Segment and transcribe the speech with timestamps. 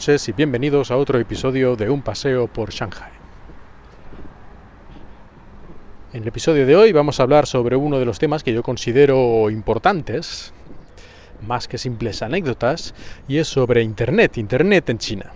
[0.00, 3.10] Noches y bienvenidos a otro episodio de Un paseo por Shanghai.
[6.14, 8.62] En el episodio de hoy vamos a hablar sobre uno de los temas que yo
[8.62, 10.54] considero importantes,
[11.46, 12.94] más que simples anécdotas,
[13.28, 15.32] y es sobre Internet, Internet en China.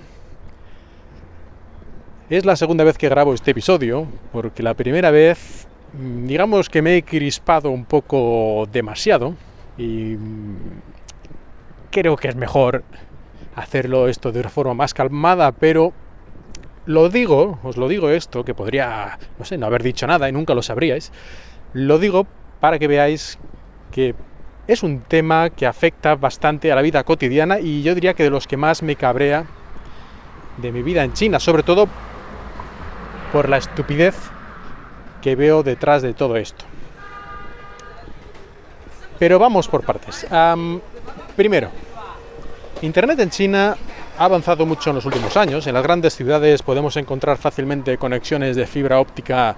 [2.31, 6.81] Es la segunda vez que grabo este episodio, porque la primera vez, mm, digamos que
[6.81, 9.34] me he crispado un poco demasiado,
[9.77, 10.56] y mm,
[11.91, 12.83] creo que es mejor
[13.57, 15.93] hacerlo esto de una forma más calmada, pero
[16.87, 20.33] lo digo, os lo digo esto, que podría, no sé, no haber dicho nada y
[20.33, 21.12] nunca lo sabríais,
[21.73, 22.27] lo digo
[22.61, 23.39] para que veáis
[23.91, 24.15] que
[24.67, 28.31] es un tema que afecta bastante a la vida cotidiana y yo diría que de
[28.31, 29.47] los que más me cabrea
[30.56, 31.89] de mi vida en China, sobre todo
[33.33, 34.15] por la estupidez
[35.21, 36.65] que veo detrás de todo esto.
[39.19, 40.27] Pero vamos por partes.
[41.37, 41.71] primero,
[42.85, 43.77] Internet en China
[44.19, 45.67] ha avanzado mucho en los últimos años.
[45.67, 49.57] En las grandes ciudades podemos encontrar fácilmente conexiones de fibra óptica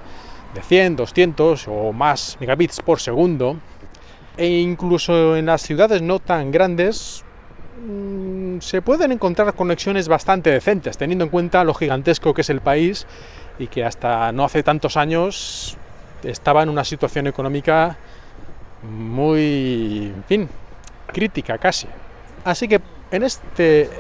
[0.55, 3.57] de 100, 200 o más megabits por segundo.
[4.37, 7.25] E incluso en las ciudades no tan grandes
[7.85, 12.61] mm, se pueden encontrar conexiones bastante decentes, teniendo en cuenta lo gigantesco que es el
[12.61, 13.09] país
[13.59, 15.77] y que hasta no hace tantos años
[16.23, 17.97] estaba en una situación económica
[18.89, 20.49] muy, en fin,
[21.13, 21.89] crítica casi.
[22.45, 23.91] Así que en este,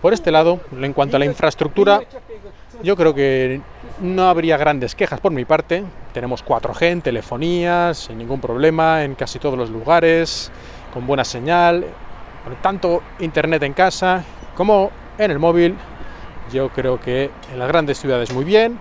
[0.00, 2.00] por este lado, en cuanto a la infraestructura,
[2.82, 3.60] yo creo que
[4.00, 5.84] no habría grandes quejas por mi parte.
[6.12, 10.50] Tenemos 4G en telefonía, sin ningún problema, en casi todos los lugares,
[10.92, 11.84] con buena señal,
[12.62, 14.24] tanto internet en casa
[14.56, 15.76] como en el móvil.
[16.52, 18.78] Yo creo que en las grandes ciudades muy bien.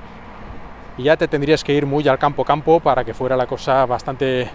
[0.97, 3.85] Y ya te tendrías que ir muy al campo campo para que fuera la cosa
[3.85, 4.49] bastante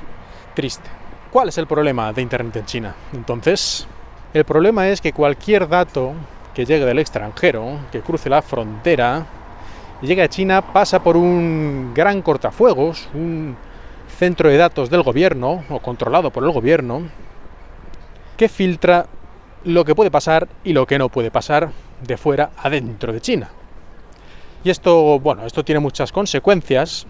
[0.54, 0.88] triste.
[1.30, 2.94] ¿Cuál es el problema de internet en China?
[3.12, 3.86] Entonces,
[4.34, 6.12] el problema es que cualquier dato
[6.54, 9.24] que llegue del extranjero, que cruce la frontera
[10.02, 13.56] y llegue a China, pasa por un gran cortafuegos, un
[14.18, 17.02] centro de datos del gobierno o controlado por el gobierno,
[18.36, 19.06] que filtra
[19.62, 21.70] lo que puede pasar y lo que no puede pasar
[22.04, 23.50] de fuera adentro de China.
[24.64, 27.06] Y esto, bueno, esto tiene muchas consecuencias,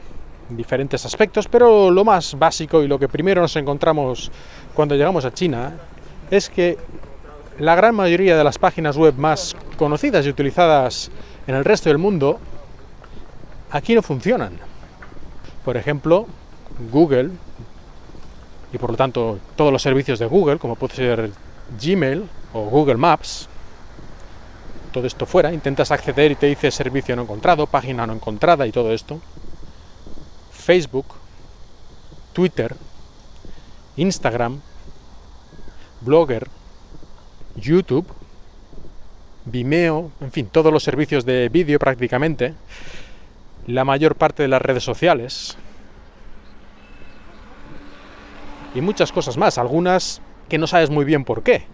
[0.51, 4.31] en diferentes aspectos, pero lo más básico y lo que primero nos encontramos
[4.75, 5.73] cuando llegamos a China
[6.31, 6.77] es que
[7.59, 11.11] la gran mayoría de las páginas web más conocidas y utilizadas
[11.47, 12.41] en el resto del mundo
[13.71, 14.59] aquí no funcionan.
[15.65, 16.27] Por ejemplo,
[16.91, 17.31] Google
[18.73, 21.31] y por lo tanto todos los servicios de Google, como puede ser
[21.81, 23.49] Gmail o Google Maps,
[24.93, 28.73] todo esto fuera, intentas acceder y te dice servicio no encontrado, página no encontrada y
[28.73, 29.21] todo esto.
[30.53, 31.07] Facebook,
[32.33, 32.77] Twitter,
[33.97, 34.61] Instagram,
[36.01, 36.49] Blogger,
[37.57, 38.07] YouTube,
[39.47, 42.55] Vimeo, en fin, todos los servicios de vídeo prácticamente,
[43.67, 45.57] la mayor parte de las redes sociales
[48.75, 51.67] y muchas cosas más, algunas que no sabes muy bien por qué.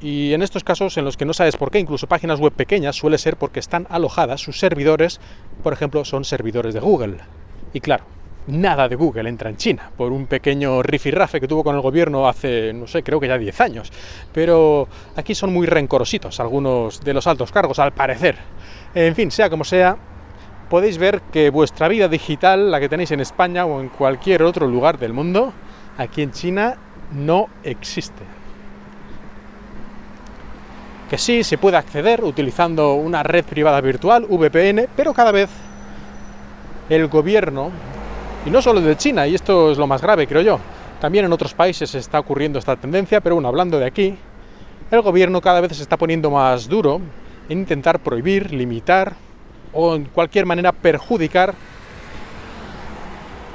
[0.00, 2.96] Y en estos casos en los que no sabes por qué, incluso páginas web pequeñas,
[2.96, 5.20] suele ser porque están alojadas, sus servidores,
[5.62, 7.18] por ejemplo, son servidores de Google.
[7.72, 8.04] Y claro,
[8.46, 12.28] nada de Google entra en China, por un pequeño rifirrafe que tuvo con el gobierno
[12.28, 13.92] hace, no sé, creo que ya 10 años.
[14.32, 18.36] Pero aquí son muy rencorositos algunos de los altos cargos, al parecer.
[18.94, 19.96] En fin, sea como sea,
[20.68, 24.66] podéis ver que vuestra vida digital, la que tenéis en España o en cualquier otro
[24.66, 25.52] lugar del mundo,
[25.98, 26.76] aquí en China
[27.12, 28.22] no existe.
[31.08, 35.50] Que sí, se puede acceder utilizando una red privada virtual, VPN, pero cada vez
[36.88, 37.70] el gobierno
[38.44, 40.58] y no solo de China, y esto es lo más grave, creo yo.
[41.00, 44.16] También en otros países está ocurriendo esta tendencia, pero bueno, hablando de aquí,
[44.90, 47.00] el gobierno cada vez se está poniendo más duro
[47.48, 49.14] en intentar prohibir, limitar
[49.72, 51.54] o en cualquier manera perjudicar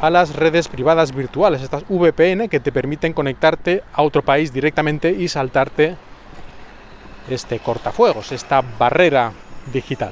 [0.02, 5.12] a las redes privadas virtuales, estas VPN que te permiten conectarte a otro país directamente
[5.12, 5.96] y saltarte
[7.30, 9.32] este cortafuegos, esta barrera
[9.74, 10.12] digital.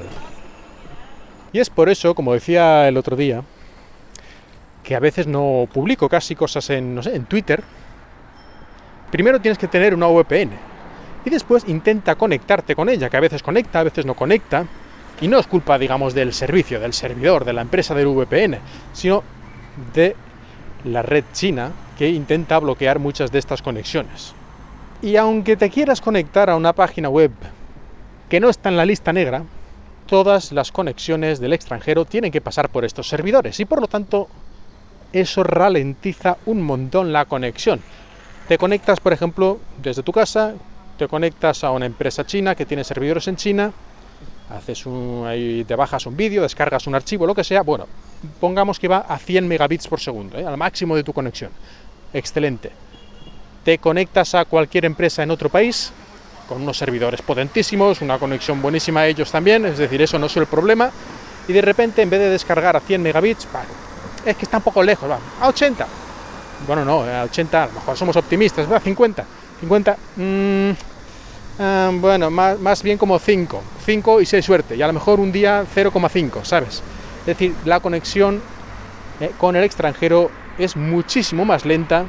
[1.54, 3.44] Y es por eso, como decía el otro día,
[4.86, 7.62] que a veces no publico casi cosas en, no sé, en Twitter,
[9.12, 10.52] primero tienes que tener una VPN
[11.26, 14.66] y después intenta conectarte con ella, que a veces conecta, a veces no conecta,
[15.20, 18.60] y no es culpa, digamos, del servicio, del servidor, de la empresa del VPN,
[18.94, 19.24] sino
[19.94, 20.16] de
[20.84, 24.36] la red china que intenta bloquear muchas de estas conexiones.
[25.02, 27.32] Y aunque te quieras conectar a una página web
[28.30, 29.44] que no está en la lista negra,
[30.06, 34.28] todas las conexiones del extranjero tienen que pasar por estos servidores y por lo tanto
[35.22, 37.82] eso ralentiza un montón la conexión.
[38.48, 40.54] Te conectas, por ejemplo, desde tu casa
[40.98, 43.72] te conectas a una empresa china que tiene servidores en China,
[44.50, 47.86] haces un, ahí te bajas un vídeo, descargas un archivo, lo que sea, bueno,
[48.40, 50.46] pongamos que va a 100 megabits por segundo, ¿eh?
[50.46, 51.52] al máximo de tu conexión.
[52.14, 52.72] Excelente.
[53.64, 55.92] Te conectas a cualquier empresa en otro país
[56.48, 60.38] con unos servidores potentísimos, una conexión buenísima a ellos también, es decir, eso no es
[60.38, 60.92] el problema.
[61.48, 63.48] Y de repente, en vez de descargar a 100 megabits,
[64.26, 65.88] es que está un poco lejos, va, a 80.
[66.68, 69.26] Bueno, no, a 80, a lo mejor somos optimistas, va, a 50.
[69.60, 69.98] 50,
[72.02, 75.32] bueno, más, más, bien como 5, 5 y 6 suerte, y a lo mejor un
[75.32, 76.84] día 0,5, ¿sabes?
[77.22, 78.42] Es decir, la conexión
[79.20, 82.06] eh, con el extranjero es muchísimo más lenta,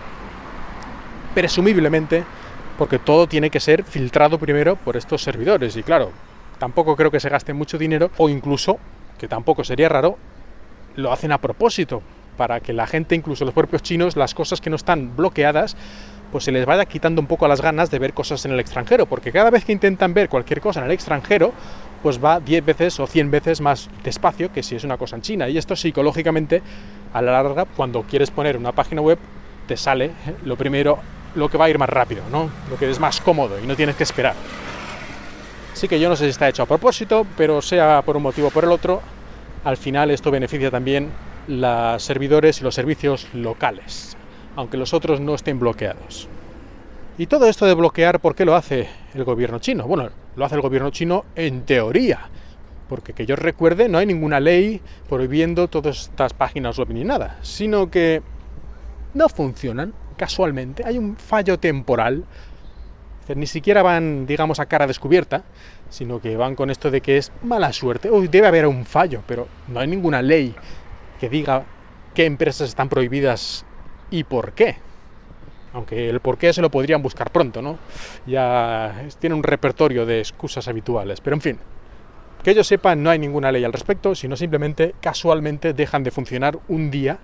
[1.35, 2.25] presumiblemente,
[2.77, 5.77] porque todo tiene que ser filtrado primero por estos servidores.
[5.77, 6.11] Y claro,
[6.59, 8.79] tampoco creo que se gaste mucho dinero, o incluso,
[9.19, 10.19] que tampoco sería raro,
[10.97, 12.03] lo hacen a propósito,
[12.37, 15.77] para que la gente, incluso los propios chinos, las cosas que no están bloqueadas,
[16.31, 19.07] pues se les vaya quitando un poco las ganas de ver cosas en el extranjero,
[19.07, 21.53] porque cada vez que intentan ver cualquier cosa en el extranjero,
[22.03, 25.23] pues va 10 veces o 100 veces más despacio que si es una cosa en
[25.23, 25.49] China.
[25.49, 26.63] Y esto psicológicamente,
[27.13, 29.19] a la larga, cuando quieres poner una página web,
[29.67, 30.13] te sale
[30.45, 30.99] lo primero,
[31.35, 32.51] lo que va a ir más rápido, ¿no?
[32.71, 34.35] Lo que es más cómodo y no tienes que esperar.
[35.73, 38.49] Así que yo no sé si está hecho a propósito, pero sea por un motivo
[38.49, 39.03] o por el otro,
[39.67, 41.11] al final esto beneficia también
[41.49, 44.17] los servidores y los servicios locales,
[44.55, 46.29] aunque los otros no estén bloqueados.
[47.19, 49.89] Y todo esto de bloquear, ¿por qué lo hace el gobierno chino?
[49.89, 52.31] Bueno, lo hace el gobierno chino en teoría,
[52.89, 57.37] porque que yo recuerde no hay ninguna ley prohibiendo todas estas páginas web ni nada,
[57.43, 58.23] sino que
[59.15, 62.25] no funcionan casualmente, hay un fallo temporal,
[63.35, 65.43] ni siquiera van, digamos, a cara descubierta,
[65.89, 69.23] sino que van con esto de que es mala suerte, Uy, debe haber un fallo,
[69.27, 70.55] pero no hay ninguna ley
[71.21, 71.65] que diga
[72.15, 73.65] qué empresas están prohibidas
[74.11, 74.77] y por qué.
[75.73, 77.79] Aunque el por qué se lo podrían buscar pronto, ¿no?
[78.27, 81.21] Ya tiene un repertorio de excusas habituales.
[81.21, 81.59] Pero en fin,
[82.43, 86.59] que ellos sepan, no hay ninguna ley al respecto, sino simplemente casualmente dejan de funcionar
[86.69, 87.19] un día.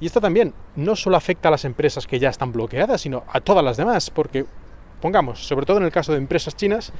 [0.00, 3.40] Y esto también no solo afecta a las empresas que ya están bloqueadas, sino a
[3.40, 4.44] todas las demás, porque,
[5.00, 6.92] pongamos, sobre todo en el caso de empresas chinas,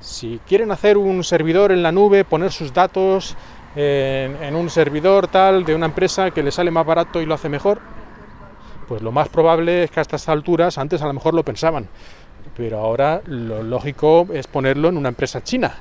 [0.00, 3.36] si quieren hacer un servidor en la nube, poner sus datos
[3.76, 7.48] en, un servidor tal de una empresa que le sale más barato y lo hace
[7.48, 7.80] mejor,
[8.88, 11.86] pues lo más probable es que a estas alturas, antes a lo mejor lo pensaban,
[12.56, 15.74] pero ahora lo lógico es ponerlo en una empresa china.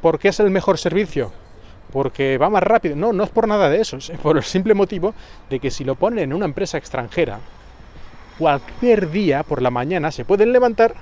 [0.00, 1.32] ¿Por qué es el mejor servicio?
[1.92, 2.94] Porque va más rápido.
[2.94, 5.14] No, no es por nada de eso, es por el simple motivo
[5.48, 7.40] de que si lo ponen en una empresa extranjera,
[8.38, 10.94] cualquier día por la mañana se pueden levantar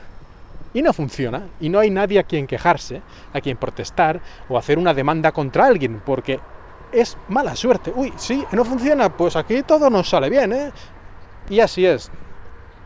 [0.75, 1.49] y no funciona.
[1.61, 5.67] Y no hay nadie a quien quejarse, a quien protestar o hacer una demanda contra
[5.67, 6.41] alguien, porque
[6.93, 7.93] es mala suerte.
[7.95, 10.73] Uy, sí, no funciona, pues aquí todo nos sale bien, ¿eh?
[11.51, 12.11] Y así es.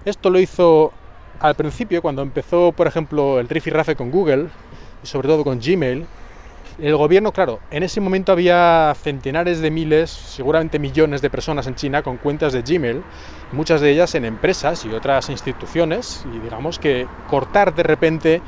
[0.04, 0.92] Esto lo hizo
[1.40, 4.48] al principio, cuando empezó, por ejemplo, el rifirrafe con Google,
[5.02, 6.06] y sobre todo con Gmail.
[6.78, 11.74] El gobierno, claro, en ese momento había centenares de miles, seguramente millones de personas en
[11.74, 13.02] China con cuentas de Gmail,
[13.52, 18.40] muchas de ellas en empresas y otras instituciones, y digamos que cortar de repente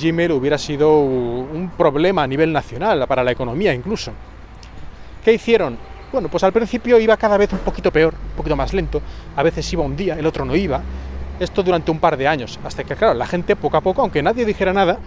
[0.00, 4.12] Gmail hubiera sido un problema a nivel nacional, para la economía incluso.
[5.24, 5.76] ¿Qué hicieron?
[6.12, 9.02] Bueno, pues al principio iba cada vez un poquito peor, un poquito más lento,
[9.34, 10.80] a veces iba un día, el otro no iba.
[11.40, 14.22] Esto durante un par de años, hasta que, claro, la gente poco a poco, aunque
[14.22, 14.98] nadie dijera nada,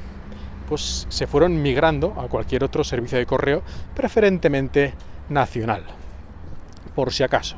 [0.68, 3.62] pues se fueron migrando a cualquier otro servicio de correo,
[3.96, 4.94] preferentemente
[5.30, 5.84] nacional,
[6.96, 7.58] por si acaso.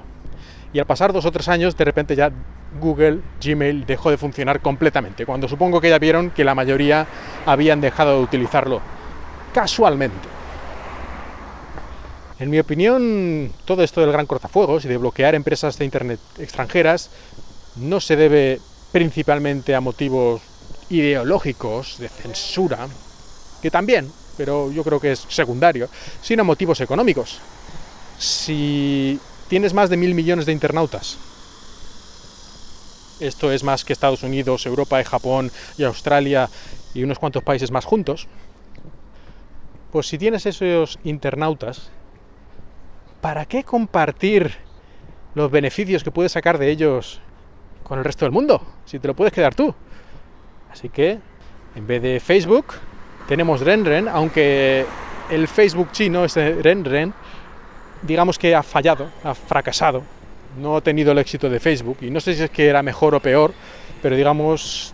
[0.74, 2.32] Y al pasar dos o tres años, de repente ya
[2.80, 7.08] Google, Gmail dejó de funcionar completamente, cuando supongo que ya vieron que la mayoría
[7.46, 8.82] habían dejado de utilizarlo
[9.54, 10.28] casualmente.
[12.40, 17.10] En mi opinión, todo esto del gran cortafuegos y de bloquear empresas de Internet extranjeras
[17.78, 18.60] no se debe
[18.92, 20.42] principalmente a motivos
[20.90, 22.88] ideológicos, de censura,
[23.62, 25.90] que también, pero yo creo que es secundario,
[26.22, 27.40] sino motivos económicos.
[28.18, 31.18] Si tienes más de mil millones de internautas,
[33.20, 36.50] esto es más que Estados Unidos, Europa y Japón y Australia
[36.94, 38.28] y unos cuantos países más juntos,
[39.92, 41.90] pues si tienes esos internautas,
[43.22, 44.56] ¿para qué compartir
[45.34, 47.20] los beneficios que puedes sacar de ellos
[47.84, 48.62] con el resto del mundo?
[48.86, 49.74] Si te lo puedes quedar tú.
[50.78, 51.18] Así que,
[51.76, 52.68] en vez de Facebook,
[53.28, 54.86] tenemos RenRen, aunque
[55.32, 57.16] el Facebook chino, este RenRen,
[58.04, 60.04] digamos que ha fallado, ha fracasado,
[60.62, 61.98] no ha tenido el éxito de Facebook.
[62.02, 63.56] Y no sé si es que era mejor o peor,
[64.04, 64.94] pero digamos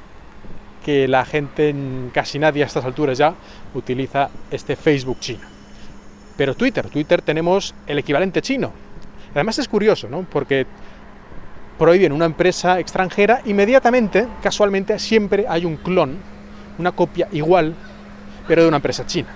[0.86, 1.75] que la gente,
[2.13, 3.36] casi nadie a estas alturas ya,
[3.74, 5.46] utiliza este Facebook chino.
[6.38, 8.72] Pero Twitter, Twitter tenemos el equivalente chino.
[9.34, 10.25] Además es curioso, ¿no?
[10.32, 10.66] Porque
[11.77, 16.18] prohíben una empresa extranjera, inmediatamente, casualmente, siempre hay un clon,
[16.77, 17.75] una copia igual,
[18.48, 19.30] pero de una empresa china.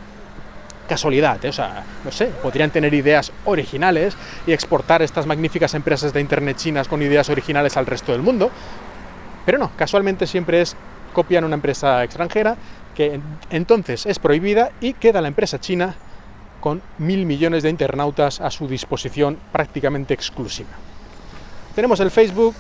[0.88, 1.50] Casualidad, ¿eh?
[1.50, 4.16] o sea, no sé, podrían tener ideas originales
[4.46, 8.50] y exportar estas magníficas empresas de Internet chinas con ideas originales al resto del mundo,
[9.46, 10.76] pero no, casualmente siempre es
[11.14, 12.56] copian una empresa extranjera
[12.96, 15.96] que entonces es prohibida y queda la empresa china
[16.60, 20.70] con mil millones de internautas a su disposición prácticamente exclusiva.
[21.78, 22.56] Tenemos el Facebook,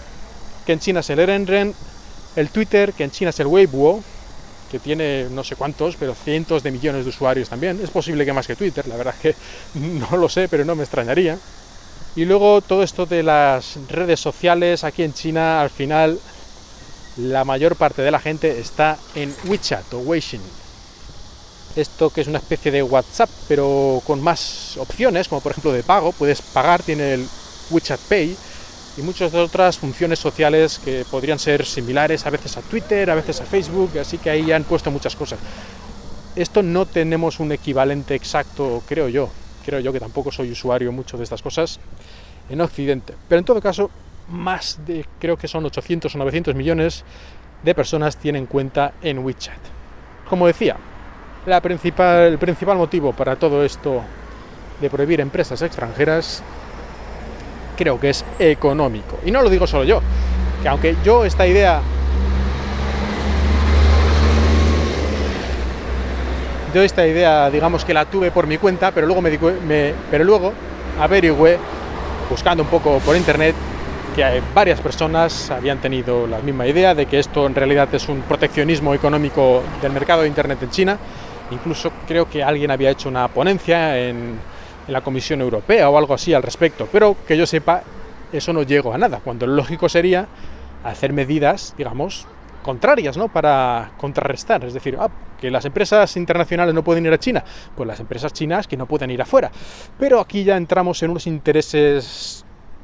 [0.63, 1.73] que en China es el Renren,
[2.35, 4.03] el Twitter, que en China es el Weibo,
[4.69, 7.79] que tiene no sé cuántos, pero cientos de millones de usuarios también.
[7.83, 9.35] Es posible que más que Twitter, la verdad es que
[9.79, 11.35] no lo sé, pero no me extrañaría.
[12.15, 16.19] Y luego todo esto de las redes sociales aquí en China, al final
[17.17, 20.41] la mayor parte de la gente está en WeChat o Weixin.
[21.75, 25.81] Esto que es una especie de WhatsApp, pero con más opciones, como por ejemplo de
[25.81, 27.27] pago, puedes pagar, tiene el
[27.71, 28.37] WeChat Pay,
[28.97, 33.39] y muchas otras funciones sociales que podrían ser similares a veces a Twitter, a veces
[33.41, 35.39] a Facebook, así que ahí han puesto muchas cosas.
[36.35, 39.29] Esto no tenemos un equivalente exacto, creo yo,
[39.65, 41.79] creo yo que tampoco soy usuario mucho de estas cosas
[42.49, 43.91] en Occidente, pero en todo caso,
[44.29, 47.03] más de, creo que son 800 o 900 millones
[47.63, 49.59] de personas tienen cuenta en WeChat.
[50.29, 50.75] Como decía,
[51.45, 51.61] el
[52.37, 54.03] principal motivo para todo esto
[54.81, 56.43] de prohibir empresas extranjeras
[57.77, 59.19] creo que es económico.
[59.25, 60.01] Y no lo digo solo yo,
[60.61, 61.81] que aunque yo esta idea...
[66.73, 69.31] Yo esta idea, digamos que la tuve por mi cuenta, pero luego me,
[69.65, 70.51] me pero luego
[70.99, 71.57] averigüé,
[72.29, 73.55] buscando un poco por internet,
[74.17, 78.21] que varias personas habían tenido la misma idea de que esto en realidad es un
[78.21, 80.97] proteccionismo económico del mercado de Internet en China.
[81.51, 84.39] Incluso creo que alguien había hecho una ponencia en,
[84.87, 87.83] en la Comisión Europea o algo así al respecto, pero que yo sepa,
[88.31, 90.27] eso no llegó a nada, cuando lo lógico sería
[90.83, 92.27] hacer medidas, digamos,
[92.63, 93.29] contrarias, ¿no?
[93.29, 97.43] Para contrarrestar, es decir, ah, que las empresas internacionales no pueden ir a China,
[97.75, 99.51] pues las empresas chinas que no pueden ir afuera.
[99.97, 102.43] Pero aquí ya entramos en unos intereses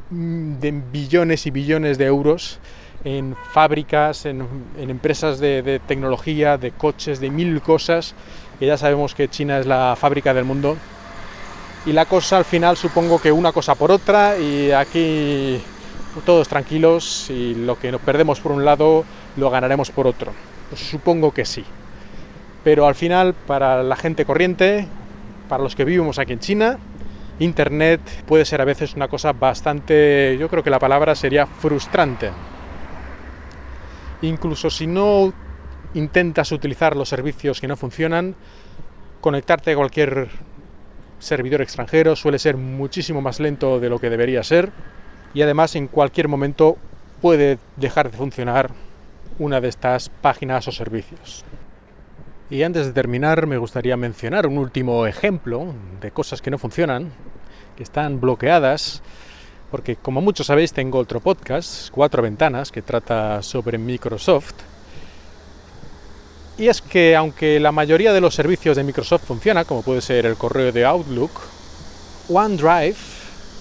[0.09, 2.59] mm, de billones y billones de euros
[3.03, 8.15] en fábricas, en, empresas de, de, tecnología, de coches, de mil cosas,
[8.59, 10.77] que ya sabemos que China es la fábrica del mundo
[11.85, 15.61] y la cosa al final supongo que una cosa por otra y aquí
[16.25, 19.03] todos tranquilos y lo que nos perdemos por un lado
[19.35, 20.31] lo ganaremos por otro.
[20.69, 21.65] Pues supongo que sí.
[22.63, 24.87] Pero al final para la gente corriente,
[25.49, 26.79] para los que vivimos aquí en China,
[27.39, 32.31] Internet puede ser a veces una cosa bastante, yo creo que la palabra sería frustrante.
[34.21, 35.33] Incluso si no
[35.93, 38.35] intentas utilizar los servicios que no funcionan,
[39.19, 40.29] conectarte a cualquier
[41.19, 44.71] servidor extranjero suele ser muchísimo más lento de lo que debería ser
[45.33, 46.77] y además en cualquier momento
[47.21, 48.71] puede dejar de funcionar
[49.39, 51.43] una de estas páginas o servicios.
[52.49, 57.11] Y antes de terminar me gustaría mencionar un último ejemplo de cosas que no funcionan,
[57.75, 59.01] que están bloqueadas,
[59.71, 64.53] porque como muchos sabéis tengo otro podcast, Cuatro Ventanas, que trata sobre Microsoft
[66.57, 70.25] y es que aunque la mayoría de los servicios de Microsoft funciona, como puede ser
[70.25, 71.31] el correo de Outlook,
[72.29, 72.95] OneDrive,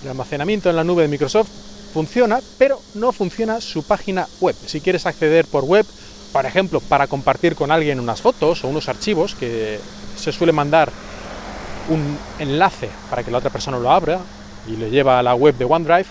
[0.02, 1.48] el almacenamiento en la nube de Microsoft,
[1.92, 4.56] funciona, pero no funciona su página web.
[4.66, 5.86] Si quieres acceder por web,
[6.32, 9.78] por ejemplo, para compartir con alguien unas fotos o unos archivos que
[10.16, 10.90] se suele mandar
[11.88, 14.20] un enlace para que la otra persona lo abra
[14.66, 16.06] y le lleva a la web de OneDrive,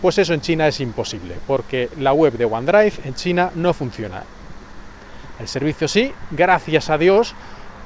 [0.00, 4.24] pues eso en China es imposible, porque la web de OneDrive en China no funciona.
[5.40, 7.34] El servicio sí, gracias a Dios,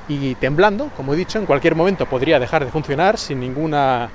[0.09, 4.09] y temblando, como he dicho, en cualquier momento podría dejar de funcionar sin ninguna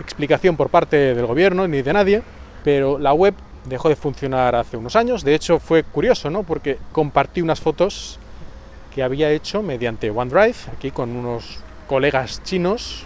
[0.00, 2.22] explicación por parte del gobierno ni de nadie,
[2.64, 5.24] pero la web dejó de funcionar hace unos años.
[5.24, 6.42] De hecho, fue curioso, ¿no?
[6.42, 8.18] Porque compartí unas fotos
[8.94, 13.04] que había hecho mediante OneDrive, aquí con unos colegas chinos,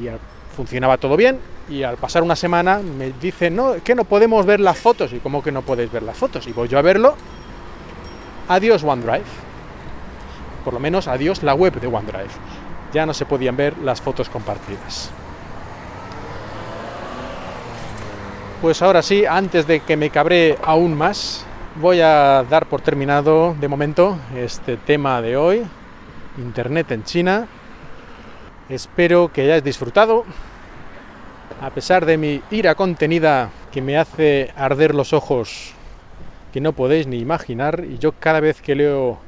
[0.00, 0.08] y
[0.56, 1.38] funcionaba todo bien.
[1.68, 5.12] Y al pasar una semana me dicen, que no podemos ver las fotos.
[5.12, 6.46] ¿Y cómo que no podéis ver las fotos?
[6.48, 7.14] Y voy yo a verlo
[8.48, 9.24] adiós OneDrive.
[10.64, 12.30] Por lo menos adiós la web de OneDrive.
[12.92, 15.10] Ya no se podían ver las fotos compartidas.
[18.60, 21.44] Pues ahora sí, antes de que me cabré aún más,
[21.80, 25.62] voy a dar por terminado de momento este tema de hoy,
[26.38, 27.48] Internet en China.
[28.68, 30.24] Espero que hayáis disfrutado,
[31.60, 35.74] a pesar de mi ira contenida que me hace arder los ojos
[36.52, 39.18] que no podéis ni imaginar y yo cada vez que leo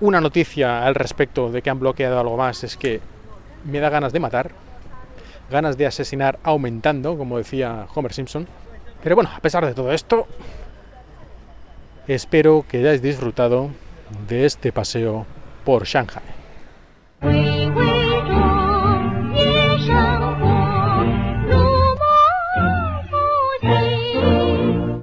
[0.00, 3.00] una noticia al respecto de que han bloqueado algo más es que
[3.64, 4.50] me da ganas de matar,
[5.50, 8.48] ganas de asesinar aumentando, como decía Homer Simpson.
[9.02, 10.26] Pero bueno, a pesar de todo esto,
[12.08, 13.70] espero que hayáis disfrutado
[14.28, 15.26] de este paseo
[15.64, 17.61] por Shanghai.